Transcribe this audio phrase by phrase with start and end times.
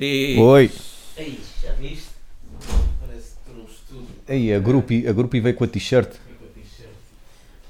[0.00, 0.36] E...
[0.38, 0.70] Oi.
[1.16, 2.08] Ei, já viste?
[3.00, 4.06] Parece que estou num estudo.
[4.28, 6.12] Ei, a Grupi, a Grupi veio com a t-shirt.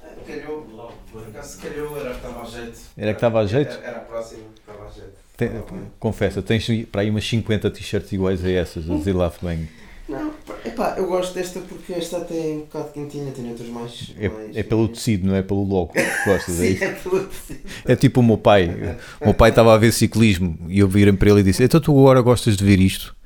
[0.02, 0.62] Ah, Calhou,
[1.10, 2.80] por acaso calhou, era que estava a jeito.
[2.96, 3.70] Era que estava a jeito?
[3.72, 5.12] Era, era a próxima que estava a jeito.
[5.36, 5.50] Tem-
[5.98, 9.68] confessa, tens para aí umas 50 t-shirts iguais a essas, a dizer lá bem.
[10.68, 14.12] Epá, eu gosto desta porque esta até é um bocado quentinha, tem outras mais.
[14.16, 16.60] mais É, é pelo tecido, não é pelo logo que gostas.
[16.60, 16.84] É, Sim, isso?
[16.84, 17.60] é pelo tecido.
[17.86, 18.96] é tipo o meu pai.
[19.20, 21.80] O meu pai estava a ver ciclismo e eu virei para ele e disse: Então
[21.80, 23.16] tu agora gostas de ver isto?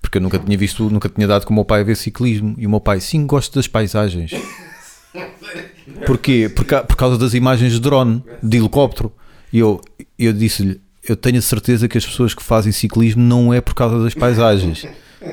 [0.00, 2.54] Porque eu nunca tinha visto, nunca tinha dado com o meu pai a ver ciclismo.
[2.56, 4.32] E o meu pai, sim, gosto das paisagens.
[6.06, 6.48] Porquê?
[6.48, 9.12] Por, ca- por causa das imagens de drone, de helicóptero.
[9.52, 9.80] E eu,
[10.18, 13.74] eu disse-lhe: Eu tenho a certeza que as pessoas que fazem ciclismo não é por
[13.74, 14.86] causa das paisagens.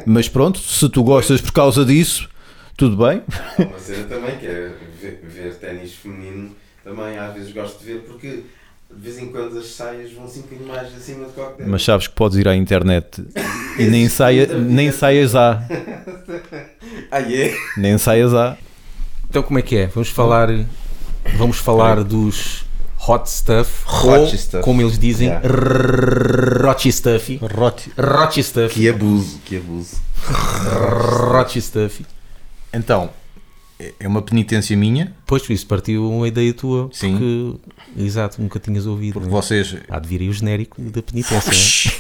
[0.06, 2.30] Mas pronto, se tu gostas por causa disso,
[2.76, 3.22] tudo bem.
[3.58, 7.86] Há uma cena também que é ver, ver ténis feminino, também às vezes gosto de
[7.86, 8.44] ver porque
[8.90, 11.84] de vez em quando as saias vão assim um bocadinho mais acima do coque Mas
[11.84, 13.24] sabes que podes ir à internet
[13.78, 15.64] e nem, saia, nem saias há.
[17.10, 17.56] Ah, é?
[17.78, 18.58] Nem saias há.
[19.30, 19.88] Então como é que é?
[19.88, 20.50] Vamos falar,
[21.38, 22.67] vamos falar dos
[23.08, 24.64] hot stuff, Hot ou stuff.
[24.64, 25.48] como eles dizem, Yeah.
[26.64, 27.40] rotty stuff.
[27.56, 27.92] Rote.
[27.98, 28.74] Rotty stuff.
[28.74, 29.98] Que abuso, que abuso.
[31.32, 32.06] Rotty stuff.
[32.74, 33.10] Então,
[33.80, 36.90] é- uma penitência minha, Pois, isso partiu uma ideia tua.
[36.92, 37.12] Sim.
[37.12, 39.14] Porque, exato, nunca tinhas ouvido.
[39.14, 39.42] porque não é?
[39.42, 39.76] vocês.
[39.90, 41.52] Há de vir aí o genérico da penitência.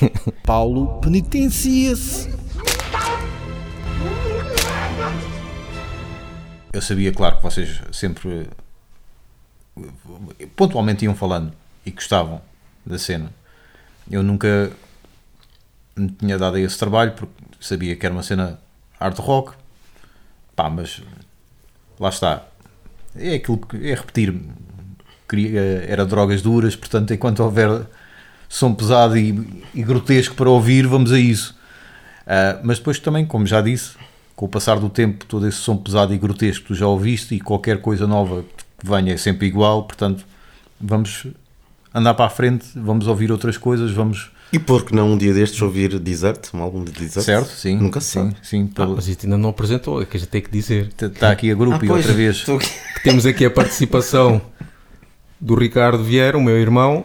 [0.01, 0.31] não é?
[0.45, 2.29] Paulo penitencia-se.
[6.73, 8.47] Eu sabia, claro, que vocês sempre
[10.55, 11.51] pontualmente iam falando
[11.85, 12.41] e gostavam
[12.85, 13.31] da cena.
[14.09, 14.71] Eu nunca
[15.95, 18.59] me tinha dado a esse trabalho porque sabia que era uma cena
[18.99, 19.53] hard rock.
[20.55, 21.01] Pá, mas
[21.99, 22.43] lá está.
[23.15, 24.33] É aquilo que é repetir.
[25.87, 27.85] Era drogas duras, portanto, enquanto houver
[28.47, 31.57] som pesado e, e grotesco para ouvir, vamos a isso.
[32.25, 33.95] Ah, mas depois também, como já disse,
[34.35, 37.35] com o passar do tempo, todo esse som pesado e grotesco que tu já ouviste
[37.35, 38.43] e qualquer coisa nova
[38.83, 40.25] venha é sempre igual, portanto,
[40.79, 41.27] vamos
[41.93, 44.31] andar para a frente, vamos ouvir outras coisas, vamos.
[44.53, 47.25] E por que não um dia destes ouvir Desert, um álbum de Desert?
[47.25, 47.49] Certo?
[47.49, 47.77] Sim.
[47.77, 48.35] Nunca se sim, sabe.
[48.43, 48.71] sim.
[48.77, 50.89] Ah, mas isto ainda não apresentou, é que a gente tem que dizer.
[51.01, 52.45] Está aqui a grupo Ah, e outra vez.
[53.03, 54.41] temos aqui a participação
[55.39, 57.03] do Ricardo Vieira, o meu irmão,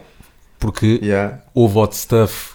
[0.57, 1.39] porque Yeah.
[1.53, 2.53] houve hot stuff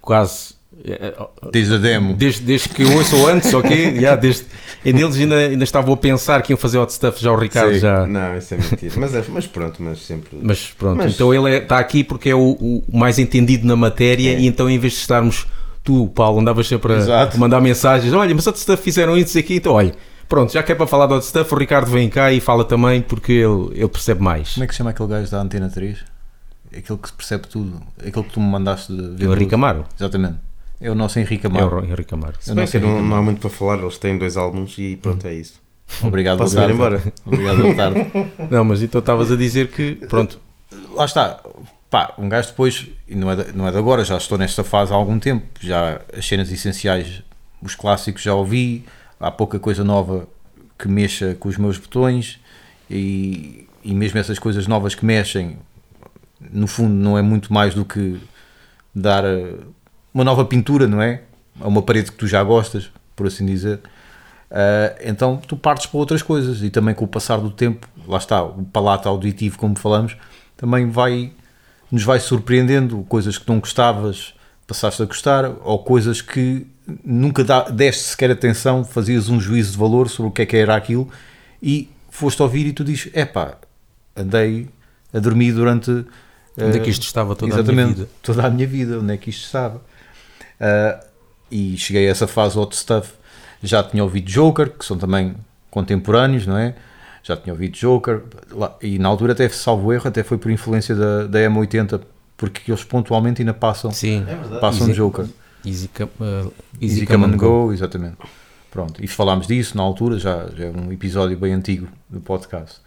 [0.00, 0.54] quase.
[0.84, 1.14] Eh,
[1.52, 2.14] Desde a demo.
[2.14, 3.70] Desde, desde que eu ouço ou antes, ok?
[3.96, 4.46] Yeah, desde,
[4.84, 7.74] e neles ainda, ainda estavam a pensar que iam fazer hot stuff, já o Ricardo
[7.74, 7.80] Sim.
[7.80, 8.06] já.
[8.06, 8.92] Não, isso é mentira.
[8.96, 10.38] mas, é- mas pronto, mas sempre.
[10.42, 14.30] Mas pronto, Mas- então ele está aqui porque é o, o mais entendido na matéria
[14.34, 14.40] É.
[14.40, 15.46] e então em vez de estarmos,
[15.84, 17.38] tu, Paulo, andavas sempre a Exato.
[17.38, 19.92] mandar mensagens, olha, mas hot stuff fizeram isso aqui, então olha,
[20.28, 22.64] pronto, já que é para falar de hot stuff, o Ricardo vem cá e fala
[22.64, 24.54] também porque ele, ele percebe mais.
[24.54, 25.98] Como é que se chama aquele gajo da Antena 3?
[26.76, 27.82] Aquele que se percebe tudo.
[27.98, 29.26] Aquele que tu me mandaste de ver.
[29.26, 29.54] É o Henrique.
[29.54, 29.84] Amaro.
[29.94, 30.36] Exatamente.
[30.82, 31.80] É o nosso Henrique É Amaro.
[31.80, 32.34] o Henrique Amaro.
[32.40, 34.36] Se bem não que sei não, muito não há muito para falar, eles têm dois
[34.36, 35.60] álbuns e pronto, é isso.
[36.02, 36.74] Obrigado, Posso boa ir tarde.
[36.74, 37.12] embora?
[37.24, 38.10] Obrigado, boa tarde.
[38.50, 40.40] Não, mas então estavas a dizer que, pronto,
[40.94, 41.40] Lá está.
[41.90, 44.64] Pá, um gajo depois, e não é, de, não é de agora, já estou nesta
[44.64, 45.46] fase há algum tempo.
[45.60, 47.22] Já as cenas essenciais,
[47.62, 48.84] os clássicos já ouvi.
[49.20, 50.26] Há pouca coisa nova
[50.78, 52.40] que mexa com os meus botões.
[52.90, 55.58] E, e mesmo essas coisas novas que mexem,
[56.50, 58.18] no fundo, não é muito mais do que
[58.94, 59.54] dar eh,
[60.12, 61.22] uma nova pintura, não é?
[61.60, 63.80] A uma parede que tu já gostas, por assim dizer.
[64.52, 68.18] Ah, então tu partes para outras coisas e também com o passar do tempo, lá
[68.18, 70.16] está, o palato auditivo, como falamos,
[70.56, 71.32] também vai
[71.90, 74.32] nos vai surpreendendo, coisas que não gostavas,
[74.66, 76.66] passaste a gostar, ou coisas que
[77.04, 80.74] nunca deste sequer atenção, fazias um juízo de valor sobre o que é que era
[80.74, 81.08] aquilo
[81.62, 83.58] e foste ouvir e tu dizes, epá,
[84.16, 84.68] andei
[85.12, 85.90] a dormir durante
[86.58, 88.08] onde é que isto estava toda a minha vida?
[88.22, 89.82] toda a minha vida, onde é que isto estava.
[90.62, 91.00] Ah,
[91.50, 93.12] e cheguei a essa fase hot stuff,
[93.62, 95.34] já tinha ouvido Joker, que são também
[95.70, 96.74] contemporâneos, não é?
[97.22, 100.94] Já tinha ouvido Joker, lá- e na altura até, salvo erro, até foi por influência
[100.94, 102.00] da, da M80,
[102.36, 105.26] porque eles pontualmente ainda passam, Sim, É passam Easy- Joker.
[105.64, 108.16] Easy, Come- uh, Easy, Come and Go, exatamente.
[108.70, 112.80] Pronto, e falámos disso na altura, já, já é um episódio bem antigo do podcast.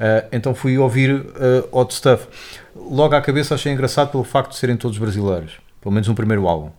[0.00, 2.26] Ah, então fui ouvir ah, Hot Stuff.
[2.74, 6.48] Logo à cabeça achei engraçado pelo facto de serem todos brasileiros, pelo menos um primeiro
[6.48, 6.70] álbum.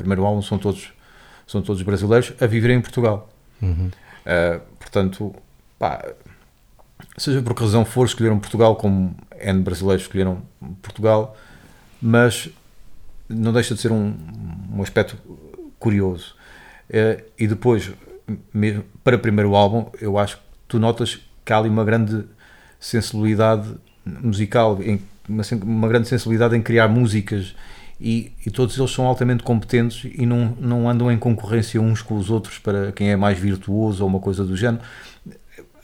[0.00, 0.92] Primeiro álbum são todos,
[1.46, 3.28] são todos brasileiros a viverem em Portugal.
[3.60, 3.90] Uhum.
[4.20, 5.34] Uh, portanto,
[5.78, 6.02] pá,
[7.16, 10.42] seja por que razão for, escolheram Portugal como N brasileiros escolheram
[10.80, 11.36] Portugal,
[12.00, 12.48] mas
[13.28, 14.14] não deixa de ser um,
[14.74, 15.16] um aspecto
[15.78, 16.34] curioso.
[16.88, 17.92] Uh, e depois,
[18.52, 22.24] mesmo para o primeiro álbum, eu acho que tu notas que há ali uma grande
[22.78, 23.68] sensibilidade
[24.04, 27.54] musical, em, uma, uma grande sensibilidade em criar músicas
[28.00, 32.16] e, e todos eles são altamente competentes e não, não andam em concorrência uns com
[32.16, 34.82] os outros para quem é mais virtuoso ou uma coisa do género.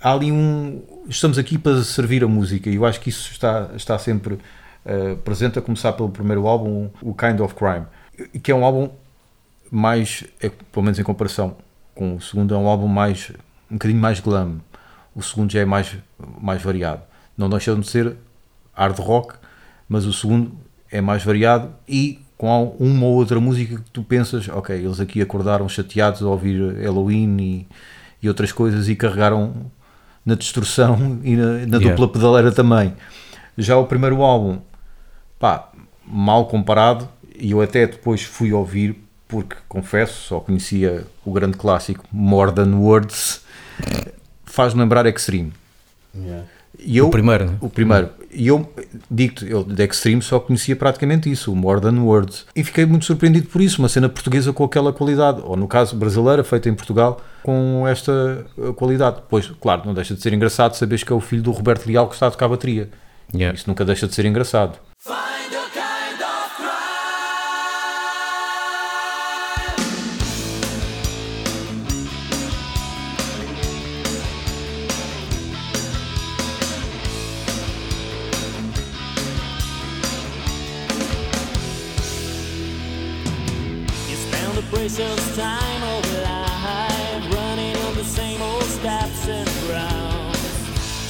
[0.00, 0.82] Há ali um.
[1.08, 4.38] Estamos aqui para servir a música e eu acho que isso está, está sempre
[4.84, 7.86] eh, presente, a começar pelo primeiro álbum, o Kind of Crime,
[8.40, 8.88] que é um álbum
[9.68, 11.56] mais, é, pelo menos em comparação
[11.92, 13.32] com o segundo, é um álbum mais
[13.68, 14.60] um bocadinho mais glam.
[15.12, 15.96] O segundo já é mais,
[16.40, 17.02] mais variado.
[17.36, 18.16] Não deixa de ser
[18.72, 19.34] hard rock,
[19.88, 20.52] mas o segundo
[20.90, 25.22] é mais variado e com uma ou outra música que tu pensas, ok, eles aqui
[25.22, 27.66] acordaram chateados a ouvir Halloween e,
[28.22, 29.54] e outras coisas e carregaram
[30.24, 31.90] na distorção e na, na Yeah.
[31.90, 32.92] dupla pedaleira também.
[33.56, 34.58] Já o primeiro álbum,
[35.38, 35.70] pá,
[36.06, 37.08] mal comparado,
[37.38, 42.76] e eu até depois fui ouvir, porque confesso, só conhecia o grande clássico More Than
[42.76, 43.44] Words,
[44.44, 45.52] faz-me lembrar Extreme.
[46.78, 47.56] E eu, O primeiro, né?
[47.60, 48.10] o primeiro.
[48.36, 48.70] E eu
[49.10, 52.44] digo-te, eu de Extreme só conhecia praticamente isso, o More Than Words.
[52.54, 55.96] E fiquei muito surpreendido por isso, uma cena portuguesa com aquela qualidade, ou no caso
[55.96, 59.22] brasileira, feita em Portugal, com esta eh, qualidade.
[59.30, 62.06] Pois, claro, não deixa de ser engraçado saberes que é o filho do Roberto Leal
[62.08, 62.90] que está a tocar a bateria.
[63.34, 63.56] Yeah.
[63.56, 64.78] Isso nunca deixa de ser engraçado.
[84.88, 90.38] Time of life running on the same old steps and grounds,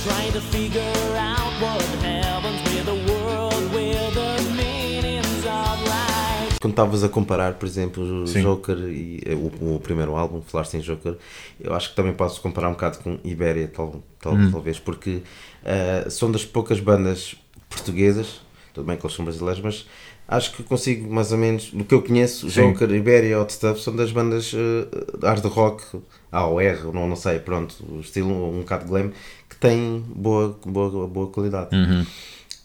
[0.02, 0.81] trying to figure
[1.19, 6.58] out what happens with the world, with the meanings of life.
[6.58, 8.40] Quando estavas a comparar, por exemplo, o Sim.
[8.43, 11.17] Joker e eh, o, o primeiro álbum, Falaste em Joker,
[11.61, 14.50] eu acho que também posso comparar um bocado com Ibéria, tal, tal- Hum.
[14.50, 15.20] talvez, porque
[15.62, 17.34] eh, são das poucas bandas
[17.69, 18.40] portuguesas,
[18.72, 19.87] tudo bem que eles são brasileiros, mas
[20.28, 22.73] acho que consigo mais ou menos, do que eu conheço, Sim.
[22.73, 25.84] Joker, Ibéria e Hot Stuff são das bandas eh, hard rock,
[26.32, 29.11] A ou R, não, não sei, pronto, estilo um bocado glam,
[29.49, 31.69] que têm boa, boa, boa qualidade.
[31.75, 32.05] Hum.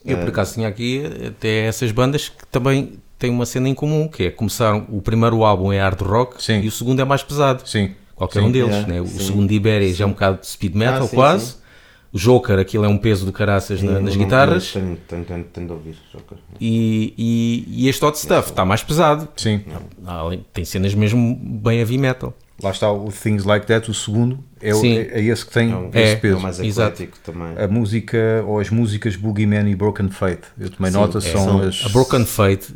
[0.03, 4.07] Eu por acaso tinha aqui até essas bandas que também têm uma cena em comum,
[4.07, 6.61] que é começaram, o primeiro álbum é hard rock Sim.
[6.61, 7.61] e o segundo é mais pesado.
[7.69, 7.91] Sim.
[8.15, 8.47] Qualquer Sim.
[8.47, 9.01] um deles, Yeah, né?
[9.01, 9.19] O sim.
[9.19, 11.55] segundo de Ibéria já é um bocado de speed metal, Ah, sim, quase.
[12.11, 12.17] Sim.
[12.17, 14.71] O Joker, aquilo é um peso do caraças na- Eu nas não guitarras.
[14.71, 16.37] Tenho, tenho, tenho, tenho de ouvir Joker.
[16.59, 19.27] E, e, e este Hot Stuff está mais pesado.
[19.37, 19.61] Sim.
[20.05, 22.33] Além- Tem cenas mesmo bem heavy metal.
[22.61, 24.95] Lá está o Things Like That, o segundo, é, o- Sim.
[24.95, 26.37] é, é esse que tem É, esse É peso.
[26.37, 27.01] o mais Exato.
[27.01, 27.57] eclético também.
[27.57, 31.43] A música, ou as músicas Boogeyman e Broken Faith, eu tomei Sim, nota, é, são,
[31.43, 31.83] são- as...
[31.83, 32.67] A Broken Fate,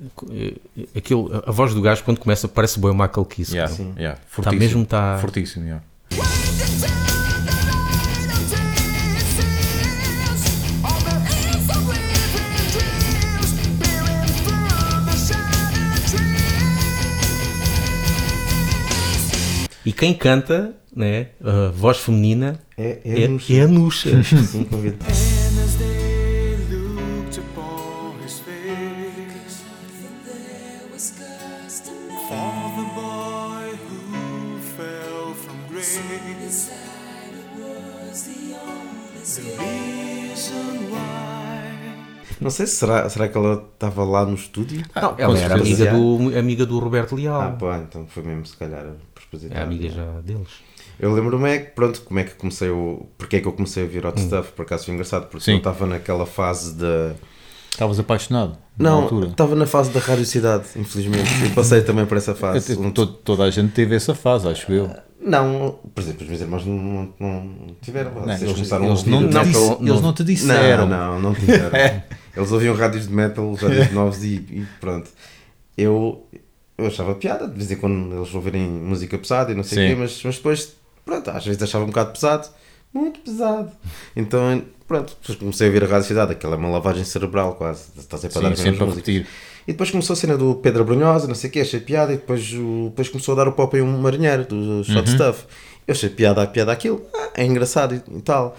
[0.98, 3.54] aquilo, a voz do gajo quando começa parece bem o Michael Kiske.
[3.56, 3.94] Yeah, Sim.
[3.96, 4.60] yeah, Tá fortíssimo.
[4.60, 5.84] mesmo, tá- Fortíssimo, yeah.
[19.86, 24.24] E quem canta, né, a voz feminina, É, é, é, nos- é a Nuxa.
[24.24, 24.98] Sim, convido.
[39.26, 41.25] The reason why.
[42.40, 44.84] Não sei se será, será que ela estava lá no estúdio?
[44.96, 47.42] Não, com ela era amiga do, amiga do Roberto Leal.
[47.42, 49.60] Ah, pá, então foi mesmo se calhar propositado.
[49.60, 50.50] é amiga já deles.
[51.00, 53.06] Eu lembro-me é que, pronto, como é que comecei o...
[53.18, 55.52] Porque é que eu comecei a ouvir Hot Stuff, por acaso foi engraçado, porque Sim.
[55.54, 57.14] eu estava naquela fase da...
[57.76, 61.30] Estavas apaixonado na Não, estava na fase da radiocidade, infelizmente.
[61.44, 62.72] Eu passei também por essa fase.
[62.74, 64.90] Eu- Um- to- toda a gente teve essa fase, acho eu.
[65.20, 66.76] Não, por exemplo, os meus irmãos não,
[67.20, 68.12] não, não tiveram.
[68.14, 70.88] Não, eles, começaram eles a não, te metal- disse- não- eles não te disseram.
[70.88, 72.02] Não, não, não tiveram.
[72.36, 75.10] Eles ouviam rádios de metal, rádios novos e, e pronto.
[75.78, 76.26] Eu,
[76.78, 79.90] eu achava piada, de vez em quando eles ouvirem música pesada e não sei o
[79.96, 80.74] quê, mas, mas depois,
[81.06, 82.48] pronto, às vezes achava um bocado pesado,
[83.00, 83.72] muito pesado.
[84.16, 87.84] Então, pronto, depois comecei a ouvir a Rádio Cidade, aquela é uma lavagem cerebral quase,
[87.98, 89.28] estás sempre a dar Sim, sempre a repetir.
[89.68, 92.18] E depois começou a cena do Pedro Brunhosa, não sei o quê, achei piada, e
[92.18, 95.16] depois, o- depois começou a dar o pop em um marinheiro, do Shot Uhum.
[95.16, 95.46] Stuff.
[95.88, 98.56] Eu achei piada a piada aquilo, ah, é engraçado e, e tal.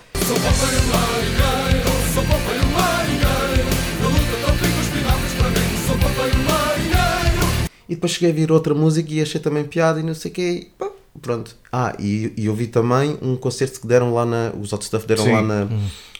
[7.88, 10.34] E depois cheguei a vir outra música e achei também piada e não sei o
[10.34, 10.60] quê.
[10.62, 10.88] e pá,
[11.20, 11.56] pronto.
[11.70, 14.52] Ah, e, e eu vi também um concerto que deram lá na.
[14.60, 15.32] Os Hot Stuff deram Sim.
[15.32, 15.68] lá na,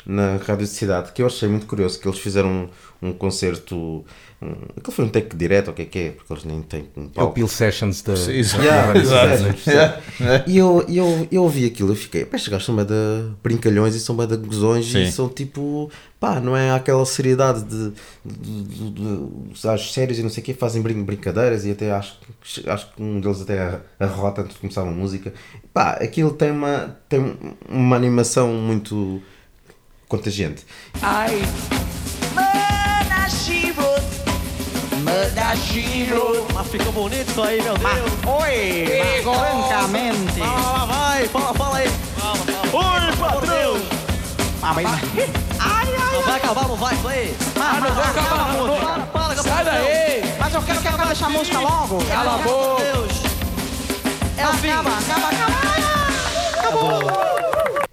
[0.06, 2.70] na Rádio Cidade, que eu achei muito curioso, que eles fizeram
[3.02, 4.04] um, um concerto,
[4.40, 6.62] um, aquele foi um take direto, ou o que é que é, porque eles nem
[6.62, 7.34] têm um É o palco.
[7.34, 8.14] Peel Sessions da.
[8.14, 9.42] Yeah, da- exato.
[9.42, 9.54] né?
[9.66, 10.44] Yeah.
[10.46, 12.94] E eu, e eu, eu ouvi aquilo e fiquei, pá, estes gajos são bem da
[13.42, 15.02] brincalhões e são bem da gozões Sim.
[15.02, 17.92] e são tipo, pá, não é aquela seriedade de,
[18.24, 21.72] de, de, de, de às séries e não sei o quê, fazem brin brincadeiras e
[21.72, 25.32] até acho, que- acho que um deles até arrota antes de começar uma música.
[25.74, 27.36] Pá, aquilo tem uma, tem
[27.68, 29.20] uma animação muito
[31.02, 31.42] Ai.
[33.76, 34.02] Wrote.
[35.04, 36.52] Murder she wrote.
[36.54, 38.12] Mas ficou bonito isso aí, meu Deus.
[38.42, 40.40] Oi, francamente.
[40.42, 41.88] Ah, vai, fala, fala aí.
[42.72, 43.76] Oi, patrão.
[44.62, 44.86] Ah, mas...
[44.86, 47.36] Ai, ai, Não vai acabar, não vai, play.
[47.56, 48.86] Ah, não vou acabar música.
[48.86, 50.34] Para, para, para, Sai daí.
[50.38, 52.04] Mas eu quero que acabe essa música logo.
[52.04, 52.82] Cala a boca.
[52.82, 53.12] Deus.
[54.38, 54.70] É o fim.
[54.70, 57.25] Acaba, acaba, acaba.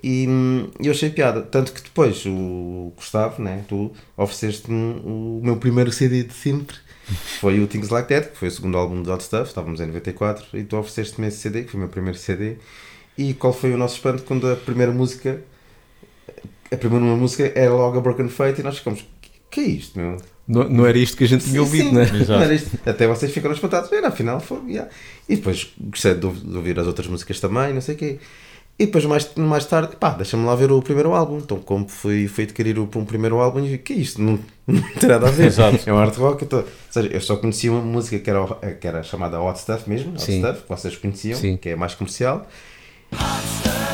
[0.03, 1.41] E hum, eu achei piada.
[1.41, 6.75] Tanto que depois o Gustavo, né, tu ofereceste-me o meu primeiro CD de sempre.
[7.39, 9.87] Foi o Things Like That, que foi o segundo álbum do Hot Stuff, estávamos em
[9.87, 12.57] 94, e tu ofereceste-me esse CD, que foi o meu primeiro CD.
[13.17, 15.41] E qual foi o nosso espanto quando a primeira música,
[16.71, 19.05] a primeira música era logo a Broken Fate, e nós ficamos,
[19.51, 20.17] que é isto, meu?
[20.47, 22.05] Não, não era isto que a gente tinha ouvido, Sim, né?
[22.27, 22.77] não era isto.
[22.85, 23.91] Até vocês ficaram espantados.
[23.91, 24.59] Era, afinal, foi.
[24.67, 24.89] yeah.
[25.27, 28.19] E depois gostei de ouvir as outras músicas também, não sei o quê.
[28.83, 31.37] E depois, mais, mais tarde, pá, deixa-me lá ver o primeiro álbum.
[31.37, 34.21] Então, como fui, fui adquirir o, um primeiro álbum, e vi, que é isto?
[34.21, 34.37] Não,
[34.67, 35.45] não tem nada a ver.
[35.45, 35.89] Exato.
[35.89, 36.43] É um hard rock.
[36.43, 39.89] Então, ou seja, eu só conhecia uma música que era, que era chamada Hot Stuff
[39.89, 40.39] mesmo, Hot Sim.
[40.39, 41.55] Stuff, que vocês conheciam, Sim.
[41.55, 42.45] que é mais comercial.
[43.13, 43.92] No one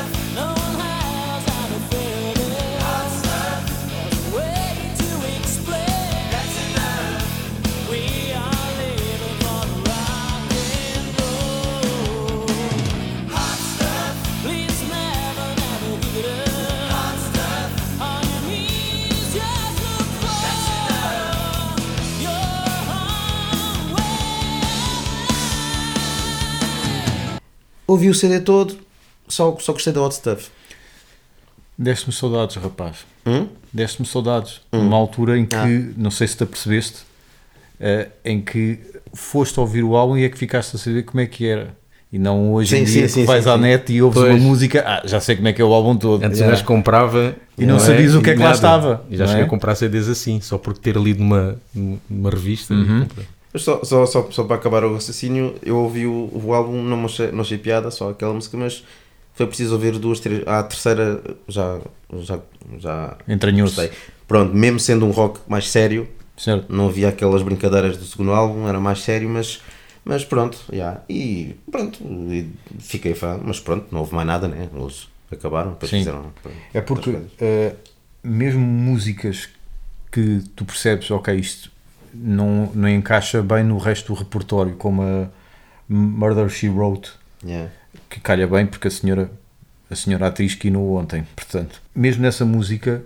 [27.89, 28.77] Ouvi o CD todo,
[29.27, 30.49] só, só gostei da Hot Stuff.
[31.77, 32.97] Deste-me saudades, rapaz.
[33.25, 33.47] Hum?
[33.73, 34.61] Deste-me saudades.
[34.71, 35.93] Numa altura em que, Ah.
[35.97, 36.99] não sei se te apercebeste,
[37.79, 38.79] eh, em que
[39.13, 41.75] foste ouvir o álbum e é que ficaste a saber como é que era.
[42.11, 43.61] E não hoje em Sim, dia sim, vais sim, à sim.
[43.61, 44.35] net e ouves Pois.
[44.35, 46.23] uma música, ah, já sei como é que é o álbum todo.
[46.23, 46.61] Antes Yeah.
[46.63, 47.79] comprava E não é?
[47.79, 48.55] sabias o que é que lá nada.
[48.55, 49.47] estava, E já não cheguei é?
[49.47, 52.73] a comprar CDs assim, só por ter lido numa, numa revista.
[52.73, 53.07] Uhum.
[53.51, 57.05] Mas Só, só, só, só para acabar o raciocínio, eu ouvi o, o álbum, não
[57.05, 58.83] achei, não achei piada, só aquela música, mas
[59.33, 60.47] foi preciso ouvir duas, três.
[60.47, 61.79] À terceira já,
[62.19, 62.39] já,
[62.77, 63.89] já Entranhou-se.
[64.27, 66.71] Pronto, mesmo sendo um rock mais sério, Certo.
[66.73, 69.61] não havia aquelas brincadeiras do segundo álbum, era mais sério, mas,
[70.05, 71.01] mas pronto, já.
[71.09, 74.69] E pronto, e fiquei fã, mas pronto, não houve mais nada, né?
[74.73, 75.99] Eles acabaram, depois Sim.
[75.99, 76.31] fizeram.
[76.73, 77.73] É porque eh,
[78.23, 79.49] mesmo músicas
[80.11, 81.71] que tu percebes, ok, isto
[82.13, 85.27] não, não encaixa bem no resto do repertório, como a
[85.87, 87.11] Murder She Wrote,
[87.45, 87.71] Yeah.
[88.09, 89.31] que calha bem porque a senhora,
[89.89, 91.25] a senhora atriz quinou ontem.
[91.35, 93.01] Portanto, mesmo nessa música,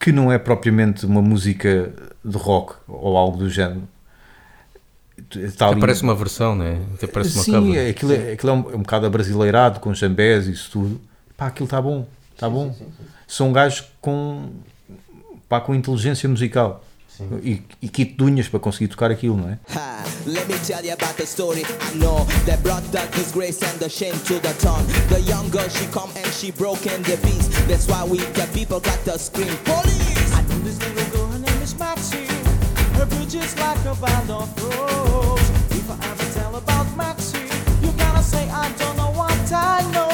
[0.00, 1.92] que não é propriamente uma música
[2.24, 3.82] de rock ou algo do género,
[5.34, 6.80] está ali- parece uma versão, né?
[6.94, 7.76] Até parece uma Sim, cover.
[7.86, 11.00] é- aquilo, é, aquilo é, um, é um bocado abrasileirado, com jambés e isso tudo.
[11.36, 12.74] Pá, aquilo está bom, está bom.
[13.26, 14.50] São gajos com,
[15.48, 16.84] pá, com inteligência musical
[17.42, 19.58] e, e kit de unhas para conseguir tocar aquilo, não é?
[19.74, 23.78] Ha, let me tell you about the story I know that brought the disgrace and
[23.78, 24.84] the shame to the town.
[25.08, 27.48] The young girl, she come and she broke in the peace.
[27.66, 30.32] That's why we the people got to scream, police!
[30.34, 32.26] I know this little girl, her name is Maxie.
[32.96, 35.50] Her bridge is like a band of roses.
[35.70, 37.48] If I ever tell about Maxie,
[37.82, 40.07] you gotta say I don't know what I know,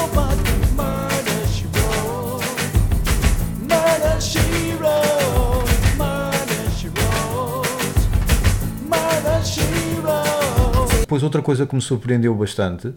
[11.15, 12.93] Depois outra coisa que me surpreendeu bastante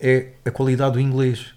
[0.00, 1.48] é a qualidade do inglês.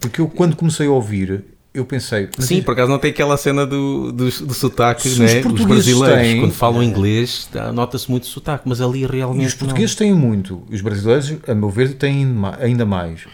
[0.00, 1.44] Porque eu quando comecei a ouvir,
[1.74, 2.30] eu pensei...
[2.38, 5.40] Sim, isto- por acaso não tem aquela cena do, do, do sotaque, Se né?
[5.40, 9.42] os Os brasileiros, têm- quando falam inglês, tá, nota-se muito sotaque, mas ali realmente.
[9.44, 13.26] E os portugueses têm muito, os brasileiros, a meu ver, têm ainda ma- ainda mais.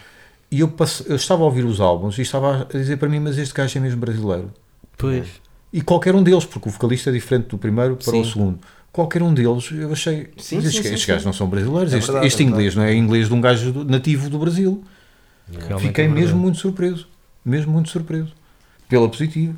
[0.51, 3.19] E eu, passe- eu estava a ouvir os álbuns e estava a dizer para mim,
[3.21, 4.43] mas este gajo é mesmo brasileiro.
[4.43, 4.51] Não.
[4.97, 5.27] Pois.
[5.71, 8.29] E qualquer um deles, porque o vocalista é diferente do primeiro para o Sim.
[8.29, 8.59] segundo.
[8.97, 10.29] Qualquer um deles, eu achei.
[10.39, 11.07] Sim, estes, sim, estes sim.
[11.11, 11.93] gajos não são brasileiros.
[11.93, 14.39] É este verdade, este é inglês não é inglês de um gajo do- nativo do
[14.39, 14.83] Brasil.
[15.67, 17.07] Realmente Fiquei é mesmo muito surpreso.
[17.45, 18.29] Mesmo muito surpreso.
[18.89, 19.53] Pela positiva.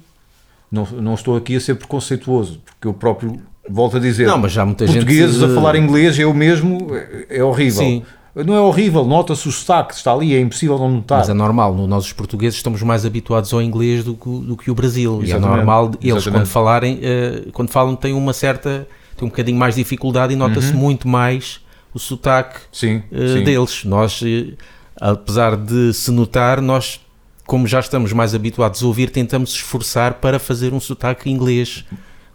[0.69, 4.27] Não, não estou aqui a ser preconceituoso, porque eu próprio volto a dizer.
[4.27, 4.97] Não, mas já muita gente.
[4.97, 7.81] portugueses a eh, falar inglês, eu mesmo, é, é horrível.
[7.81, 8.03] Sim.
[8.35, 11.19] Não é horrível, nota-se o sotaque, está ali, é impossível não notar.
[11.19, 14.39] Mas é normal, no- nós os portugueses estamos mais habituados ao inglês do que, o-
[14.41, 15.19] do que o Brasil.
[15.21, 16.31] E é Exatamente, normal eles exatamente.
[16.41, 18.85] quando falarem, eh, quando falam têm uma certa,
[19.19, 21.59] têm um bocadinho mais de dificuldade e nota-se muito mais
[21.93, 23.27] o sotaque Sim, Uhum.
[23.37, 23.43] sim.
[23.43, 23.83] deles.
[23.85, 24.53] Nós, eh,
[24.99, 26.99] apesar de se notar, nós,
[27.45, 31.85] como já estamos mais habituados a ouvir, tentamos esforçar para fazer um sotaque inglês.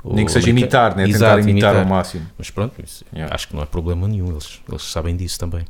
[0.05, 1.05] Nem que seja imitar, né?
[1.09, 2.27] Exato, tentar imitar, ao máximo.
[2.37, 3.35] Mas pronto, isso, Yeah.
[3.35, 5.65] acho que não é problema nenhum, eles, eles sabem disso também.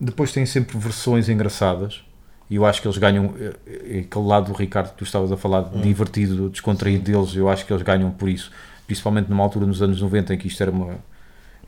[0.00, 2.02] Depois tem sempre versões engraçadas
[2.50, 5.36] e eu acho que eles ganham eh, aquele lado do Ricardo que tu estavas a
[5.36, 5.80] falar, Hum.
[5.80, 8.50] divertido, descontraído deles, eu acho que eles ganham por isso,
[8.86, 10.96] principalmente numa altura nos anos 90 em que isto era uma,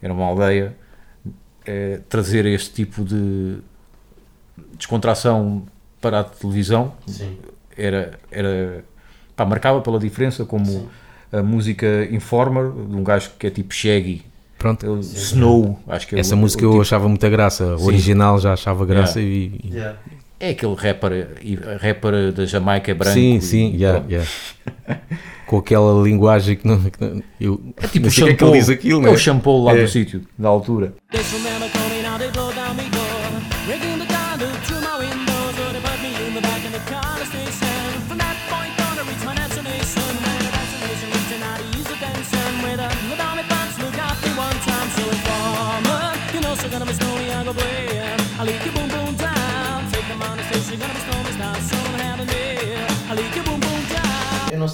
[0.02, 0.76] era uma aldeia,
[1.64, 3.58] eh, trazer este tipo de
[4.78, 5.64] descontração
[6.00, 7.37] para a televisão Sim.
[7.76, 8.85] era, era
[9.35, 10.88] pá, marcava pela diferença como
[11.32, 14.25] a música Informer, de um gajo que é tipo Shaggy,
[14.58, 17.75] Pronto, ele- Snow, acho que é essa o- música o eu tipo- achava muita graça,
[17.75, 17.87] o Sim.
[17.87, 19.99] original já achava graça e, e- Yeah.
[20.38, 21.28] É aquele rapper,
[21.81, 23.14] rapper da Jamaica branco.
[23.14, 24.28] Sim, e- sim, yeah, yeah.
[25.47, 28.49] com aquela linguagem que não, que não- eu É tipo o é que shampoo.
[28.49, 29.11] ele diz aquilo, é né?
[29.11, 29.83] o shampoo lá É.
[29.83, 30.93] do sítio, da altura.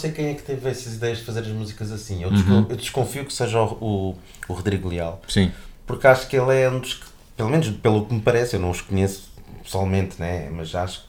[0.02, 2.22] Sei quem é que teve essas ideias de fazer as músicas assim.
[2.22, 2.66] Eu, Uhum.
[2.68, 4.16] eu desconfio que seja o, o,
[4.48, 5.20] o Rodrigo Leal.
[5.28, 5.50] Sim.
[5.86, 7.04] Porque acho que ele é um dos que,
[7.36, 9.30] pelo menos pelo que me parece, eu não os conheço
[9.62, 10.48] pessoalmente, né?
[10.52, 11.00] mas acho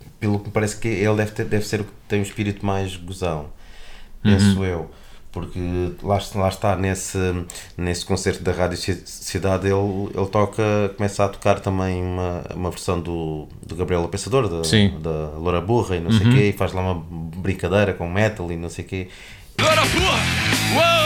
[0.00, 2.22] que, pelo que me parece que ele deve, ter, deve ser o que tem um
[2.22, 3.46] espírito mais gozão,
[4.22, 4.90] penso eu.
[5.32, 5.60] Porque
[6.02, 7.16] lá, lá está, nesse,
[7.78, 10.62] nesse concerto da Rádio Ci- Cidade, ele, ele toca,
[10.96, 14.98] começa a tocar também uma, uma versão do, do Gabriel o Pensador, da, Sim.
[15.00, 16.94] da Loura Burra e não sei o quê, e faz lá uma
[17.40, 19.08] brincadeira com metal e não sei o quê.
[19.56, 19.76] Porra!
[19.76, 20.18] Porra!
[20.74, 21.00] Porra!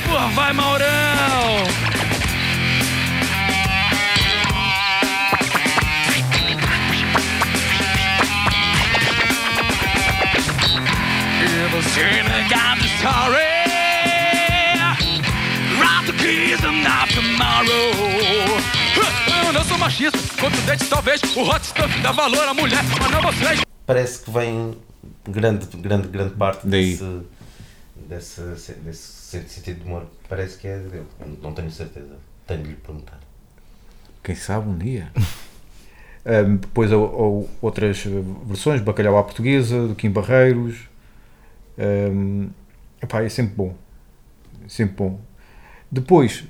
[0.00, 0.28] Porra!
[0.34, 0.84] Vai, Maurão!
[19.54, 21.22] Eu sou machista, contundente talvez.
[21.36, 23.60] O hot stuff dá valor à mulher, mas não vocês.
[23.86, 24.76] parece que vem
[25.28, 26.98] grande, grande, grande parte Daí.
[28.08, 30.06] desse, desse, desse sentido de humor.
[30.28, 31.06] Parece que é dele.
[31.42, 32.16] Não tenho certeza.
[32.46, 33.18] Tenho de lhe perguntar.
[34.22, 35.10] Quem sabe um dia.
[36.26, 38.02] Ahm, depois há outras
[38.46, 40.88] versões, Bacalhau à Portuguesa, do Kim Barreiros.
[41.78, 42.48] Ahm,
[43.02, 43.74] epá, é sempre bom.
[44.64, 45.20] É sempre bom.
[45.92, 46.44] Depois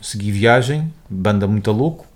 [0.00, 2.06] segui viagem, banda muito louco.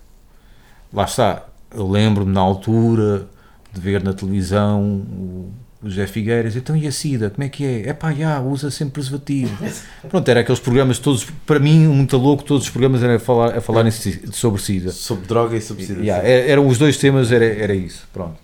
[0.92, 1.46] Lá está.
[1.74, 3.28] Eu lembro-me na altura
[3.72, 6.56] de ver na televisão o, o José Figueiras.
[6.56, 7.30] Então e a SIDA?
[7.30, 7.88] Como é que é?
[7.88, 9.56] É pá, já, usa sempre preservativo.
[10.08, 11.24] Pronto, era aqueles programas todos.
[11.46, 14.90] Para mim, muito louco, todos os programas eram a falar, a falar sobre SIDA.
[14.90, 16.00] Sobre droga e sobre sida.
[16.00, 18.08] Yeah, eram os dois temas, era, era isso.
[18.12, 18.36] Pronto.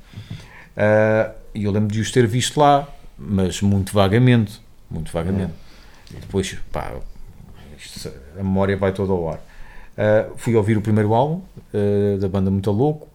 [0.77, 2.87] Ah, E eu lembro de os ter visto lá,
[3.19, 4.61] mas muito vagamente.
[4.91, 5.53] Muito vagamente.
[6.11, 6.93] E depois, pá,
[8.39, 9.41] a memória vai toda ao ar.
[9.97, 11.41] Ah, fui ouvir o primeiro álbum
[11.73, 13.09] ah, da banda Muito Louco,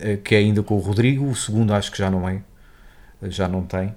[0.00, 1.26] ah, que é ainda com o Rodrigo.
[1.26, 2.40] O segundo acho que já não é,
[3.24, 3.94] já não tem.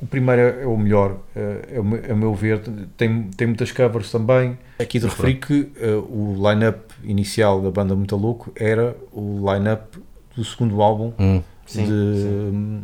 [0.00, 2.60] O primeiro é o melhor, é o a meu ver.
[2.96, 4.58] Tem, tem muitas covers também.
[4.80, 5.70] Aqui de referir que
[6.08, 9.96] o line-up inicial da banda Muito Louco era o line-up
[10.34, 11.86] do segundo álbum Hum, Sim,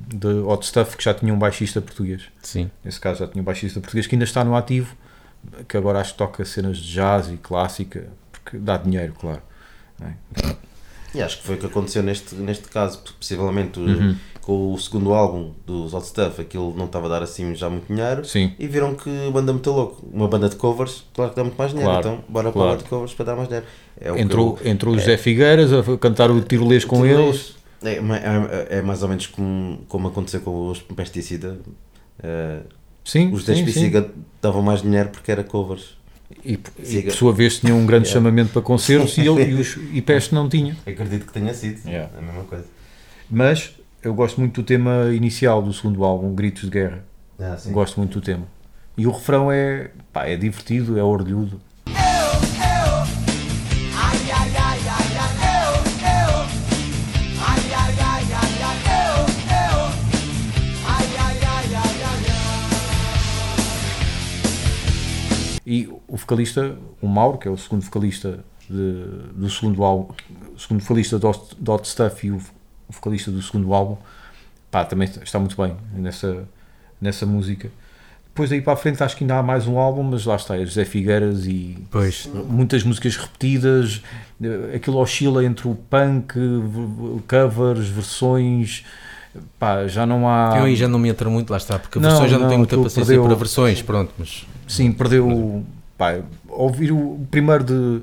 [0.09, 2.23] de, de Hot Stuff, que já tinha um baixista português.
[2.43, 2.71] sim.
[2.85, 4.95] Nesse caso já tinha um baixista português que ainda está no ativo,
[5.69, 8.07] que agora acho que toca cenas de jazz e clássica,
[8.45, 9.43] porque dá dinheiro, claro.
[10.03, 10.13] é?
[11.15, 14.15] E acho que foi o que aconteceu neste, neste caso, possivelmente Uhum.
[14.41, 17.93] com o segundo álbum dos Hot Stuff, aquilo não estava a dar assim já muito
[17.93, 18.25] dinheiro.
[18.25, 18.53] Sim.
[18.59, 21.43] E viram que a banda é muito louco, uma banda de covers, claro que dá
[21.43, 22.69] muito mais dinheiro, Claro, então bora para claro.
[22.69, 23.67] a banda de covers para dar mais dinheiro.
[24.01, 27.57] É Entrou, eu- entrou o José Figueiras a cantar o tirolês com eles.
[27.83, 31.59] É, ma- é, é mais ou menos como, como aconteceu com os pesticida.
[32.23, 32.61] Eh,
[33.05, 33.65] Sim, os sim, 10 sim.
[33.65, 35.97] pesticida davam mais dinheiro porque era covers.
[36.45, 38.21] E, e por sua vez tinham um grande Yeah.
[38.21, 40.77] chamamento para concertos e, ele, e, os, e Peste não tinha.
[40.87, 42.11] Acredito que tenha sido Yeah.
[42.17, 42.65] a mesma coisa.
[43.31, 47.05] Mas eu gosto muito do tema inicial do segundo álbum, Gritos de Guerra.
[47.39, 47.57] Ah.
[47.67, 48.47] Gosto muito do tema.
[48.97, 51.61] E o refrão é, pá, é divertido, é orlhudo.
[66.13, 70.13] O vocalista, o Mauro, que é o segundo vocalista de- do segundo álbum,
[70.59, 72.41] segundo vocalista do Hot- do Hot Stuff e o,
[72.89, 73.97] vocalista do segundo álbum,
[74.71, 76.49] pá, também está muito bem nessa,
[77.01, 77.71] nessa música.
[78.27, 80.57] Depois daí para a frente acho que ainda há mais um álbum, mas lá está,
[80.57, 82.29] é José Figueiras e Pois.
[82.49, 84.03] muitas músicas repetidas,
[84.75, 86.35] aquilo oscila entre o punk,
[87.29, 88.85] covers, versões,
[89.59, 90.55] pá, já não há...
[90.59, 92.49] Eu aí já não me entro muito, lá está, porque Não, versões já não, não,
[92.51, 95.65] tenho muita paciência perdeu- para versões, pronto, mas Sim, perdeu.
[96.01, 98.01] Pá, ouvir o primeiro de.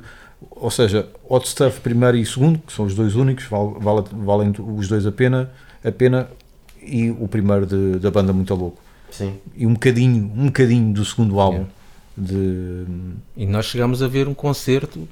[0.52, 4.54] Ou seja, Hot Stuff primeiro e segundo, que são os dois únicos, vale, vale- valem
[4.60, 5.50] os dois a pena,
[5.84, 6.28] a pena
[6.80, 8.78] e o primeiro de- da banda Muito Louco.
[9.10, 9.34] Sim.
[9.56, 11.66] E um bocadinho, um bocadinho do segundo álbum.
[12.16, 12.84] De,
[13.36, 15.08] e nós chegámos a ver um concerto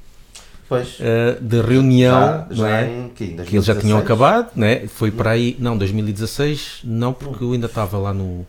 [0.70, 0.98] Pois.
[1.00, 2.86] eh, de reunião, Já- não já é?
[3.06, 4.04] em que, que eles já tinham 2016?
[4.04, 4.88] acabado, né?
[4.88, 8.46] foi para aí, não, 2016, não, porque eu ainda estava lá no,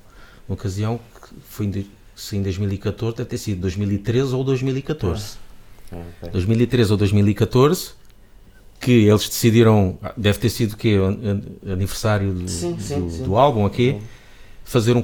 [0.49, 1.87] na ocasião, que foi em,
[2.17, 5.37] se em 2014, deve ter sido 2013 ou 2014.
[5.93, 6.31] Ah, ok.
[6.33, 7.91] 2013 ou 2014,
[8.81, 10.95] que eles decidiram, ah, deve ter sido o quê?
[11.01, 11.19] An-
[11.67, 13.23] an- Aniversário do, Sim, sim, do, sim.
[13.23, 14.01] do álbum aqui,
[14.65, 15.03] fazer um,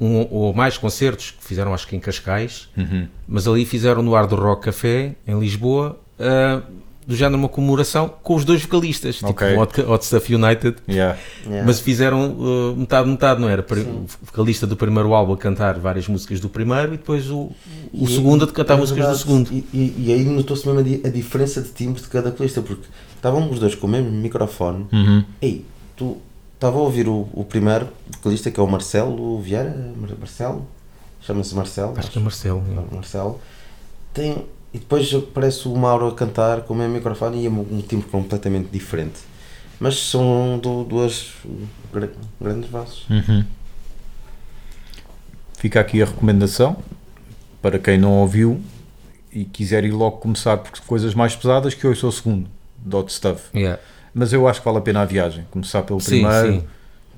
[0.00, 3.06] um ou mais concertos que fizeram acho que em Cascais, Uhum.
[3.28, 6.62] mas ali fizeram no Ar do Rock Café em Lisboa, ah,
[7.06, 9.48] do género uma comemoração com os dois vocalistas, Ok.
[9.48, 11.16] tipo Hot, Hot Stuff United, yeah.
[11.44, 11.64] Yeah.
[11.64, 13.64] mas fizeram uh, metade, metade, não era?
[13.64, 17.52] O vocalista do primeiro álbum a cantar várias músicas do primeiro e depois o,
[17.92, 19.18] o E- segundo a cantar é músicas do verdade.
[19.20, 19.52] segundo.
[19.52, 22.60] E, e- e aí notou-se mesmo a, di- a diferença de timbre de cada vocalista,
[22.60, 24.86] porque estavam os dois com o mesmo microfone.
[24.92, 25.24] Uhum.
[25.40, 25.64] Ei,
[25.96, 26.16] tu
[26.56, 27.86] estava a ouvir o, o primeiro
[28.18, 30.66] vocalista que é o Marcelo Vieira, Mar- Marcelo,
[31.20, 31.94] chama-se Marcelo.
[31.96, 32.64] Acho que é Marcelo.
[32.90, 32.94] é.
[32.94, 33.40] Marcelo.
[34.12, 34.44] Tem,
[34.76, 38.06] e depois aparece o Mauro a cantar com o mesmo microfone e é um, timbre
[38.10, 39.20] completamente diferente.
[39.80, 41.32] Mas são du- duas
[41.92, 43.08] gra- grandes vozes.
[43.08, 43.42] Uhum.
[45.58, 46.76] Fica aqui a recomendação
[47.62, 48.60] para quem não ouviu
[49.32, 53.12] e quiser ir logo começar por coisas mais pesadas, que hoje sou o segundo, Dot
[53.12, 53.44] Stuff.
[53.54, 53.80] Yeah.
[54.14, 55.46] Mas eu acho que vale a pena a viagem.
[55.50, 56.64] Começar pelo Sim, primeiro, sim.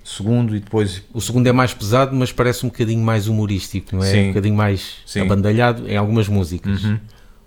[0.04, 1.02] segundo e depois.
[1.12, 4.10] O segundo é mais pesado, mas parece um bocadinho mais humorístico, não é?
[4.10, 4.24] Sim.
[4.24, 5.20] Um bocadinho mais Sim.
[5.22, 6.82] abandalhado em algumas músicas.
[6.84, 6.98] Uhum.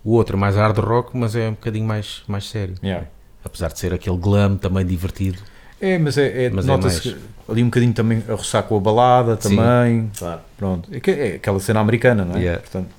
[0.04, 2.76] O outro é mais hard rock, mas é um bocadinho mais, mais sério.
[2.84, 3.08] Yeah.
[3.44, 5.40] Apesar de ser aquele glam também divertido.
[5.80, 8.64] É, mas é, é, Mas é nota-se mais- que ali um bocadinho também a roçar
[8.64, 9.56] com a balada Sim.
[9.56, 10.12] também.
[10.18, 10.42] Claro.
[10.58, 10.90] Pronto.
[10.94, 12.40] É, é aquela cena americana, não é?
[12.40, 12.62] Yeah.
[12.62, 12.90] Portanto,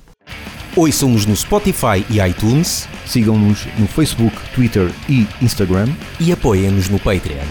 [0.75, 5.87] Ouçam-nos no Spotify e iTunes Sigam-nos no Facebook, Twitter e Instagram.
[6.19, 7.45] e apoiem-nos no Patreon.